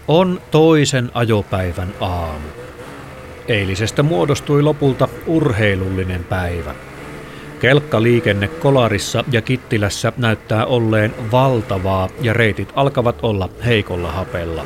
[0.08, 2.48] On toisen ajopäivän aamu.
[3.48, 6.76] Eilisestä muodostui lopulta urheilullinen päivä.
[7.60, 14.66] Kelkkaliikenne Kolarissa ja Kittilässä näyttää olleen valtavaa ja reitit alkavat olla heikolla hapella.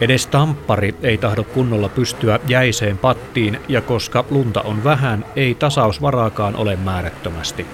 [0.00, 6.56] Edes tamppari ei tahdo kunnolla pystyä jäiseen pattiin ja koska lunta on vähän, ei tasausvaraakaan
[6.56, 7.66] ole määrättömästi.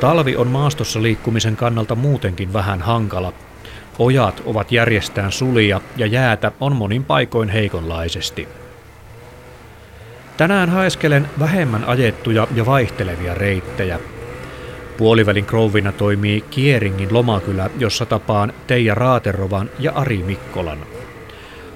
[0.00, 3.32] Talvi on maastossa liikkumisen kannalta muutenkin vähän hankala.
[3.98, 8.48] Ojat ovat järjestään sulia ja jäätä on monin paikoin heikonlaisesti.
[10.36, 13.98] Tänään haeskelen vähemmän ajettuja ja vaihtelevia reittejä.
[14.96, 20.78] Puolivälin Grovina toimii Kieringin lomakylä, jossa tapaan Teija Raaterovan ja Ari Mikkolan.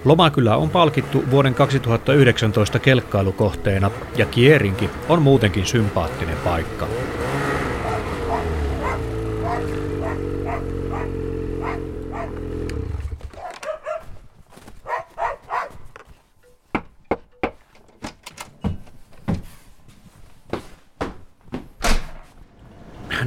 [0.04, 6.86] Lomakylä on palkittu vuoden 2019 kelkkailukohteena ja Kierinki on muutenkin sympaattinen paikka.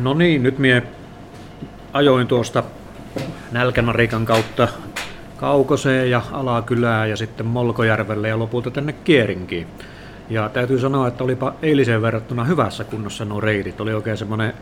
[0.06, 0.84] No niin, nyt mie
[1.94, 2.64] ajoin tuosta
[3.52, 4.68] Nälkänarikan kautta
[5.38, 9.68] Kaukoseen ja Alakylään ja sitten Molkojärvelle ja lopulta tänne Kierinkiin.
[10.30, 13.82] Ja täytyy sanoa, että olipa eiliseen verrattuna hyvässä kunnossa nuo reitit.
[13.82, 14.54] Oli oikein semmoinen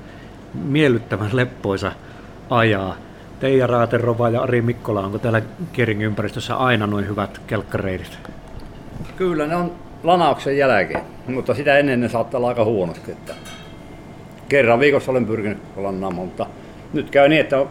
[0.53, 1.91] miellyttävän leppoisa
[2.49, 2.95] ajaa.
[3.39, 5.41] Teija Raaterova ja Ari Mikkola, onko täällä
[5.73, 8.19] Kieringin ympäristössä aina noin hyvät kelkkareidit?
[9.17, 9.71] Kyllä, ne on
[10.03, 13.11] lanauksen jälkeen, mutta sitä ennen ne saattaa olla aika huonosti.
[13.11, 13.33] Että
[14.49, 16.45] kerran viikossa olen pyrkinyt lannaamaan, mutta
[16.93, 17.65] nyt käy niin, että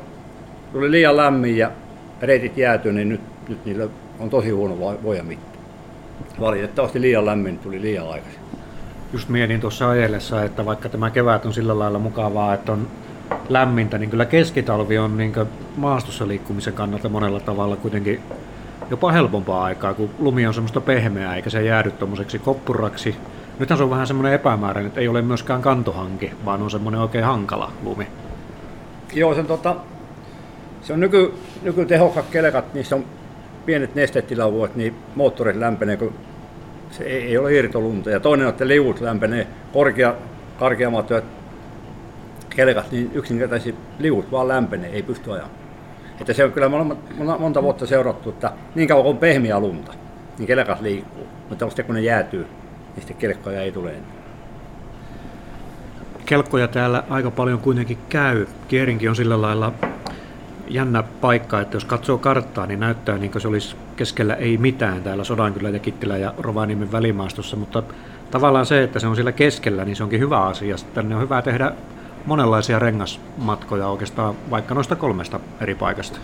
[0.72, 1.70] tuli liian lämmin ja
[2.22, 5.58] reitit jääty, niin nyt, nyt niillä on tosi huono voimamitta.
[6.40, 8.40] Valitettavasti liian lämmin tuli liian aikaisin.
[9.12, 12.88] Just mietin tuossa ajellessa, että vaikka tämä kevät on sillä lailla mukavaa, että on
[13.48, 15.32] lämmintä, niin kyllä keskitalvi on niin
[15.76, 18.20] maastossa liikkumisen kannalta monella tavalla kuitenkin
[18.90, 23.16] jopa helpompaa aikaa, kun lumi on semmoista pehmeää eikä se jäädy tuommoiseksi koppuraksi.
[23.62, 27.25] Nythän se on vähän semmoinen epämääräinen, että ei ole myöskään kantohanki, vaan on semmoinen oikein
[27.25, 28.07] hankala lumi.
[29.12, 29.77] Joo, sen tota,
[30.83, 33.05] se on nyky, nykytehokkaat kelkat, niissä on
[33.66, 36.12] pienet nestetilavuot, niin moottorit lämpenee, kun
[36.90, 38.11] se ei, ei ole irtolunta.
[38.11, 40.14] Ja toinen on, että liut lämpenee, korkea,
[40.59, 41.09] karkeammat
[42.51, 45.55] kelkat, niin yksinkertaisesti liut vaan lämpenee, ei pysty ajamaan.
[46.20, 46.70] Että se on kyllä
[47.38, 49.92] monta vuotta seurattu, että niin kauan kuin on pehmiä lunta,
[50.38, 51.27] niin kelkat liikkuu.
[51.48, 52.46] Mutta sitten kun ne jäätyy,
[52.94, 54.22] niin sitten kelkkoja ei tule enää.
[56.26, 58.46] Kelkkoja täällä aika paljon kuitenkin käy.
[58.68, 59.72] Kierinkin on sillä lailla
[60.68, 65.02] jännä paikka, että jos katsoo karttaa, niin näyttää niin kuin se olisi keskellä ei mitään
[65.02, 67.83] täällä Sodankylä ja Kittilä ja Rovaniemen välimaastossa, mutta
[68.31, 70.76] tavallaan se, että se on siellä keskellä, niin se onkin hyvä asia.
[70.94, 71.72] Tänne on hyvä tehdä
[72.26, 76.18] monenlaisia rengasmatkoja oikeastaan vaikka noista kolmesta eri paikasta.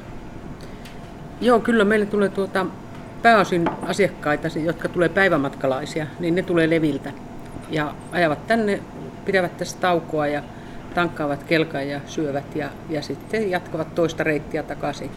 [1.40, 2.66] Joo, kyllä meille tulee tuota
[3.22, 7.12] pääosin asiakkaita, jotka tulee päivämatkalaisia, niin ne tulee Leviltä
[7.70, 8.80] ja ajavat tänne,
[9.24, 10.42] pitävät tässä taukoa ja
[10.94, 15.10] tankkaavat kelkan ja syövät ja, ja sitten jatkavat toista reittiä takaisin.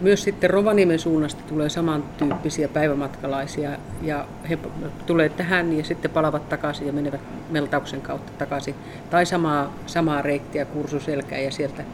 [0.00, 3.70] Myös sitten Rovaniemen suunnasta tulee samantyyppisiä päivämatkalaisia
[4.02, 4.58] ja he
[5.06, 8.74] tulee tähän ja sitten palavat takaisin ja menevät meltauksen kautta takaisin.
[9.10, 11.84] Tai samaa, samaa reittiä kursuselkään ja sieltä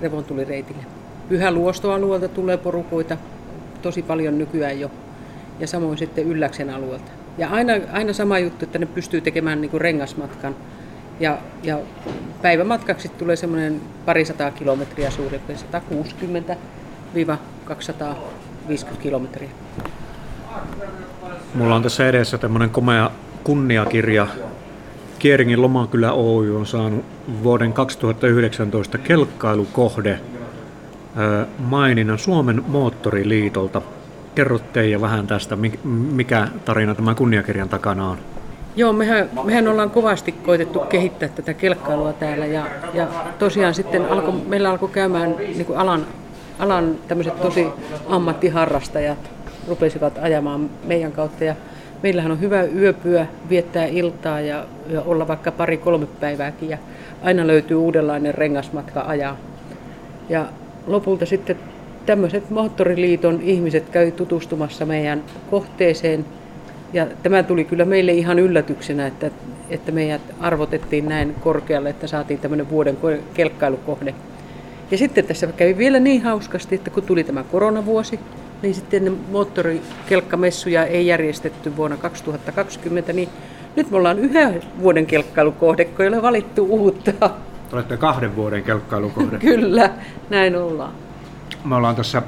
[0.00, 0.82] revontulireitille.
[1.28, 3.16] Pyhä luostoalueelta tulee porukoita
[3.82, 4.90] tosi paljon nykyään jo
[5.60, 7.10] ja samoin sitten Ylläksen alueelta.
[7.38, 10.56] Ja aina, aina sama juttu, että ne pystyy tekemään niin kuin rengasmatkan
[11.20, 11.78] ja, ja
[12.42, 15.40] päivämatkaksi tulee semmoinen parisataa kilometriä suurin
[17.16, 19.50] 160-250 kilometriä.
[21.54, 23.10] Mulla on tässä edessä tämmöinen komea
[23.44, 24.26] kunniakirja.
[25.18, 27.04] Kieringin Lomakylä Oy on saanut
[27.42, 30.20] vuoden 2019 kelkkailukohde
[31.58, 33.82] maininnan Suomen moottoriliitolta.
[34.34, 38.18] Kerro Teija vähän tästä, mikä tarina tämän kunniakirjan takana on.
[38.76, 44.32] Joo, mehän, mehän ollaan kovasti koitettu kehittää tätä kelkkailua täällä ja, ja tosiaan sitten alko,
[44.32, 46.06] meillä alkoi käymään niin kuin alan,
[46.58, 47.66] alan tämmöiset tosi
[48.08, 49.30] ammattiharrastajat
[49.68, 51.54] rupesivat ajamaan meidän kautta ja
[52.02, 56.78] meillähän on hyvä yöpyä, viettää iltaa ja, ja olla vaikka pari-kolme päivääkin ja
[57.22, 59.36] aina löytyy uudenlainen rengasmatka ajaa.
[60.28, 60.46] Ja
[60.86, 61.56] lopulta sitten
[62.06, 66.24] tämmöiset Moottoriliiton ihmiset käy tutustumassa meidän kohteeseen–
[66.92, 69.30] ja tämä tuli kyllä meille ihan yllätyksenä, että,
[69.70, 72.96] että meidät arvotettiin näin korkealle, että saatiin tämmöinen vuoden
[73.34, 74.14] kelkkailukohde.
[74.90, 78.20] Ja sitten tässä kävi vielä niin hauskasti, että kun tuli tämä koronavuosi,
[78.62, 83.28] niin sitten moottorikelkkamessuja ei järjestetty vuonna 2020, niin
[83.76, 87.30] nyt me ollaan yhä vuoden kelkkailukohde, kun ei ole valittu uutta.
[87.72, 89.38] Olette kahden vuoden kelkkailukohde.
[89.48, 89.90] Kyllä,
[90.30, 90.92] näin ollaan.
[91.64, 92.22] Me ollaan tässä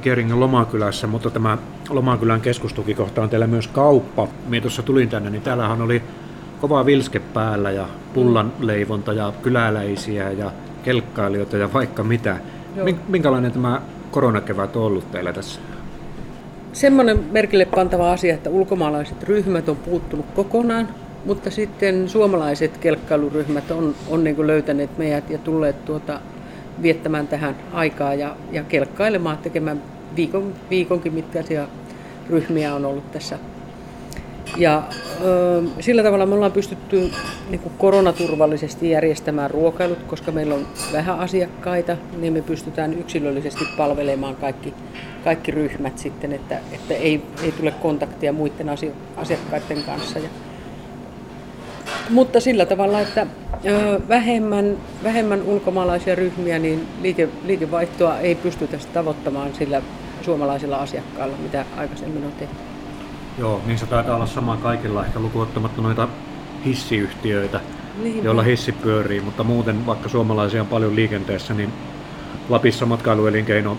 [0.00, 1.58] Keringin Lomakylässä, mutta tämä
[1.90, 4.28] Lomakylän keskustukikohta on teillä myös kauppa.
[4.46, 6.02] Minä tuossa tulin tänne, niin täällähän oli
[6.60, 10.50] kova vilske päällä ja pullanleivonta ja kyläläisiä ja
[10.84, 12.36] kelkkailijoita ja vaikka mitä.
[12.76, 12.88] Joo.
[13.08, 15.60] Minkälainen tämä koronakevät on ollut teillä tässä?
[16.72, 20.88] Semmoinen merkille pantava asia, että ulkomaalaiset ryhmät on puuttunut kokonaan,
[21.24, 26.20] mutta sitten suomalaiset kelkkailuryhmät on, on niin löytäneet meidät ja tulleet tuota,
[26.82, 29.82] viettämään tähän aikaa ja, ja kelkkailemaan, tekemään
[30.16, 31.68] viikon, viikonkin mittaisia
[32.30, 33.38] ryhmiä on ollut tässä.
[34.56, 34.82] Ja
[35.24, 37.10] ö, sillä tavalla me ollaan pystytty
[37.50, 44.36] niin kuin koronaturvallisesti järjestämään ruokailut, koska meillä on vähän asiakkaita, niin me pystytään yksilöllisesti palvelemaan
[44.36, 44.74] kaikki,
[45.24, 48.68] kaikki ryhmät sitten, että, että ei, ei tule kontaktia muiden
[49.16, 50.18] asiakkaiden kanssa.
[50.18, 50.28] Ja,
[52.10, 53.26] mutta sillä tavalla, että
[54.08, 59.82] vähemmän, vähemmän ulkomaalaisia ryhmiä, niin liike, liikevaihtoa ei pystytä tavoittamaan sillä
[60.22, 62.56] suomalaisilla asiakkailla, mitä aikaisemmin on tehty.
[63.38, 66.08] Joo, niin se taitaa olla sama kaikilla, ehkä lukuottamatta noita
[66.64, 67.60] hissiyhtiöitä,
[68.02, 71.72] niin, joilla hissi pyörii, mutta muuten vaikka suomalaisia on paljon liikenteessä, niin
[72.48, 73.76] Lapissa matkailuelinkeino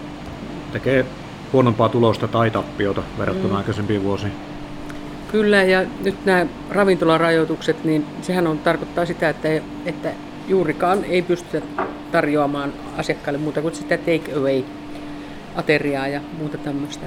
[0.72, 1.06] tekee
[1.54, 3.58] huonompaa tulosta tai tappiota verrattuna mm.
[3.58, 4.34] aikaisempiin vuosiin.
[5.34, 9.50] Kyllä, ja nyt nämä ravintolarajoitukset, niin sehän on, tarkoittaa sitä, että,
[9.86, 10.10] että
[10.48, 11.66] juurikaan ei pystytä
[12.12, 14.64] tarjoamaan asiakkaille muuta kuin sitä take away
[15.56, 17.06] ateriaa ja muuta tämmöistä.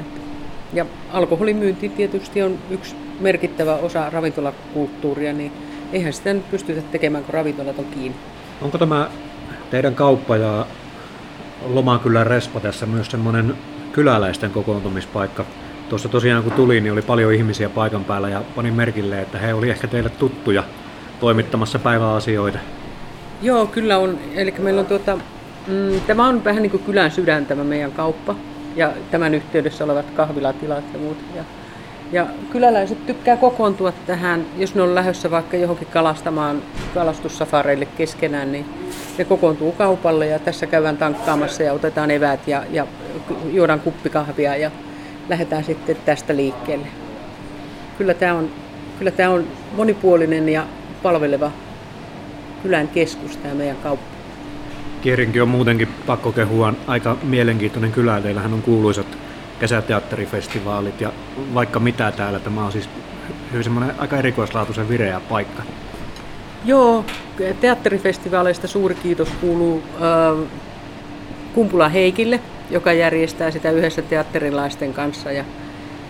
[0.72, 5.52] Ja alkoholimyynti tietysti on yksi merkittävä osa ravintolakulttuuria, niin
[5.92, 8.18] eihän sitä nyt pystytä tekemään, kun ravintolat on kiinni.
[8.62, 9.10] Onko tämä
[9.70, 10.66] teidän kauppa ja
[11.66, 13.54] Lomakylän Respa tässä myös semmoinen
[13.92, 15.44] kyläläisten kokoontumispaikka?
[15.88, 19.54] Tuossa tosiaan kun tuli, niin oli paljon ihmisiä paikan päällä ja panin merkille, että he
[19.54, 20.64] oli ehkä teille tuttuja
[21.20, 22.58] toimittamassa päiväasioita.
[23.42, 24.18] Joo, kyllä on.
[24.34, 25.18] Eli meillä on tuota,
[25.66, 28.34] mm, tämä on vähän niin kuin kylän sydän tämä meidän kauppa
[28.76, 31.18] ja tämän yhteydessä olevat kahvilatilat ja muut.
[31.34, 31.44] Ja,
[32.12, 36.62] ja kyläläiset tykkää kokoontua tähän, jos ne on lähdössä vaikka johonkin kalastamaan
[36.94, 38.66] kalastussafareille keskenään, niin
[39.18, 42.86] ne kokoontuu kaupalle ja tässä käydään tankkaamassa ja otetaan eväät ja, ja
[43.52, 44.70] juodaan kuppikahvia ja
[45.28, 46.86] lähdetään sitten tästä liikkeelle.
[47.98, 48.50] Kyllä tämä on,
[48.98, 50.66] kyllä tämä on monipuolinen ja
[51.02, 51.50] palveleva
[52.62, 54.16] kylän keskus, tämä meidän kauppa.
[55.02, 58.20] Kierinki on muutenkin pakko kehua aika mielenkiintoinen kylä.
[58.20, 59.06] Teillähän on kuuluisat
[59.60, 61.12] kesäteatterifestivaalit ja
[61.54, 62.38] vaikka mitä täällä.
[62.38, 62.88] Tämä on siis
[63.52, 65.62] hyvin semmoinen aika erikoislaatuisen vireä paikka.
[66.64, 67.04] Joo,
[67.60, 70.48] teatterifestivaaleista suuri kiitos kuuluu äh,
[71.54, 75.32] Kumpula Heikille, joka järjestää sitä yhdessä teatterilaisten kanssa.
[75.32, 75.44] Ja,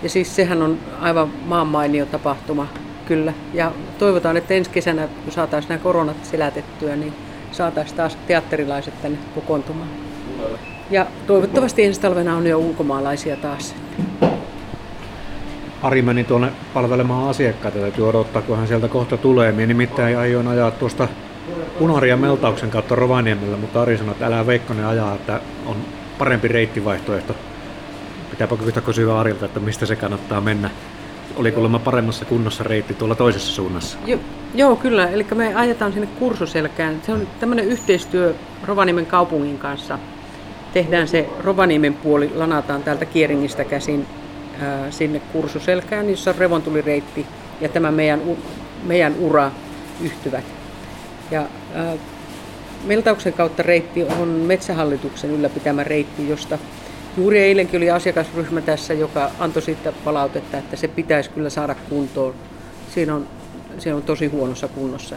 [0.03, 2.67] ja siis sehän on aivan maanmainio tapahtuma,
[3.07, 3.33] kyllä.
[3.55, 7.13] Ja toivotaan, että ensi kesänä, kun saataisiin nämä koronat selätettyä, niin
[7.53, 9.89] saataisiin taas teatterilaiset tänne kokoontumaan.
[10.91, 13.75] Ja toivottavasti ensi talvena on jo ulkomaalaisia taas.
[15.83, 19.53] Ari meni tuonne palvelemaan asiakkaita, täytyy odottaa, kun hän sieltä kohta tulee.
[19.53, 21.09] Minä nimittäin aion ajaa tuosta
[21.79, 25.77] Punaria Meltauksen kautta Rovaniemellä, mutta Ari sanoi, että älä Veikkonen ajaa, että on
[26.19, 27.35] parempi reittivaihtoehto.
[28.31, 30.71] Pitääpä kysyä kysyä Arilta, että mistä se kannattaa mennä.
[31.37, 33.99] Oli kuulemma paremmassa kunnossa reitti tuolla toisessa suunnassa.
[34.07, 34.19] Jo,
[34.55, 35.09] joo, kyllä.
[35.09, 37.03] Eli me ajetaan sinne kursuselkään.
[37.07, 39.99] Se on tämmöinen yhteistyö Rovaniemen kaupungin kanssa.
[40.73, 44.07] Tehdään se Rovaniemen puoli, lanataan täältä Kieringistä käsin
[44.63, 47.27] ää, sinne kursuselkään, jossa on revontulireitti
[47.61, 48.21] ja tämä meidän,
[48.85, 49.51] meidän ura
[50.03, 50.45] yhtyvät.
[51.31, 51.95] Ja ää,
[52.85, 56.59] Meltauksen kautta reitti on Metsähallituksen ylläpitämä reitti, josta
[57.17, 62.35] juuri eilenkin oli asiakasryhmä tässä, joka antoi siitä palautetta, että se pitäisi kyllä saada kuntoon.
[62.89, 63.27] Siinä on,
[63.79, 65.17] se on tosi huonossa kunnossa.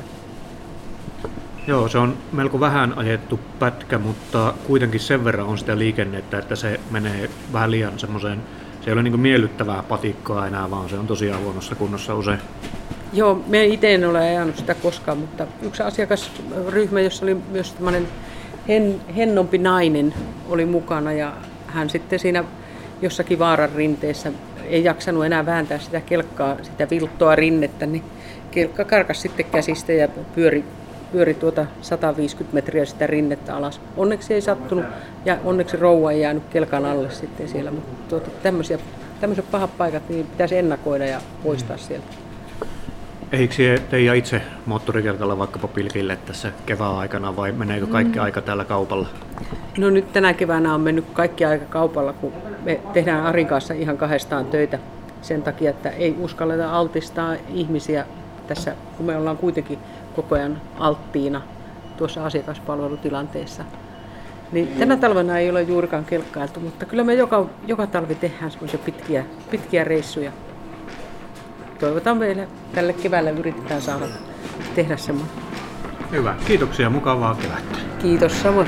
[1.68, 6.56] Joo, se on melko vähän ajettu pätkä, mutta kuitenkin sen verran on sitä liikennettä, että
[6.56, 8.42] se menee vähän liian semmoiseen,
[8.82, 12.40] se ei ole niin miellyttävää patikkoa enää, vaan se on tosiaan huonossa kunnossa usein.
[13.14, 18.08] Joo, me itse en ole ajanut sitä koskaan, mutta yksi asiakasryhmä, jossa oli myös tämmöinen
[18.68, 20.14] hen, hennompi nainen
[20.50, 21.34] oli mukana ja
[21.68, 22.44] hän sitten siinä
[23.02, 24.32] jossakin vaaran rinteessä
[24.70, 28.04] ei jaksanut enää vääntää sitä kelkkaa, sitä vilttoa rinnettä, niin
[28.52, 30.66] kelkka karkas sitten käsistä ja pyöri,
[31.12, 33.82] pyöri tuota 150 metriä sitä rinnettä alas.
[33.98, 34.86] Onneksi ei sattunut
[35.26, 38.80] ja onneksi rouva ei jäänyt kelkan alle sitten siellä, mutta tuota, tämmöisiä,
[39.22, 42.29] tämmöiset pahat paikat niin pitäisi ennakoida ja poistaa sieltä.
[43.32, 48.24] Eikö teidän itse moottorikelkalla vaikkapa pilkille tässä kevään aikana vai meneekö kaikki mm.
[48.24, 49.08] aika täällä kaupalla?
[49.78, 53.98] No nyt tänä keväänä on mennyt kaikki aika kaupalla, kun me tehdään Arin kanssa ihan
[53.98, 54.80] kahdestaan töitä
[55.22, 58.06] sen takia, että ei uskalleta altistaa ihmisiä
[58.48, 59.80] tässä, kun me ollaan kuitenkin
[60.16, 61.42] koko ajan alttiina
[61.98, 63.64] tuossa asiakaspalvelutilanteessa.
[64.52, 68.80] Niin tänä talvena ei ole juurikaan kelkkailtu, mutta kyllä me joka, joka talvi tehdään semmoisia
[68.86, 70.32] pitkiä, pitkiä reissuja.
[71.80, 74.06] Toivotaan meille tälle keväällä yritetään saada
[74.76, 75.36] tehdä semmoinen.
[76.12, 76.36] Hyvä.
[76.48, 76.90] Kiitoksia.
[76.90, 77.78] Mukavaa kevättä.
[78.02, 78.68] Kiitos samoin.